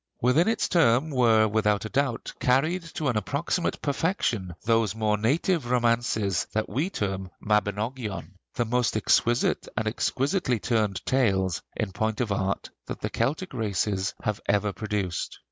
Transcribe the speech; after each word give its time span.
Within 0.19 0.47
its 0.47 0.67
term 0.67 1.11
were, 1.11 1.47
without 1.47 1.85
a 1.85 1.89
doubt, 1.89 2.33
carried 2.39 2.81
to 2.95 3.07
an 3.09 3.17
approximate 3.17 3.83
perfection 3.83 4.55
those 4.63 4.95
more 4.95 5.15
native 5.15 5.69
romances 5.69 6.47
that 6.53 6.67
we 6.67 6.89
term 6.89 7.29
'Mabinogion,' 7.39 8.31
the 8.55 8.65
most 8.65 8.97
exquisite 8.97 9.67
and 9.77 9.87
exquisitely 9.87 10.57
turned 10.59 11.05
tales, 11.05 11.61
in 11.75 11.91
point 11.91 12.19
of 12.19 12.31
art, 12.31 12.71
that 12.87 13.01
the 13.01 13.11
Celtic 13.11 13.53
races 13.53 14.15
have 14.23 14.41
produced. 14.73 15.37